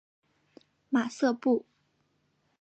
[0.89, 1.67] 马瑟布。